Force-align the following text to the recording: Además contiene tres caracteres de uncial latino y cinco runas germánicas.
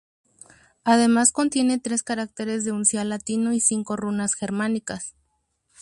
Además 0.83 1.31
contiene 1.31 1.77
tres 1.77 2.01
caracteres 2.01 2.65
de 2.65 2.71
uncial 2.71 3.09
latino 3.09 3.53
y 3.53 3.59
cinco 3.59 3.97
runas 3.97 4.33
germánicas. 4.33 5.13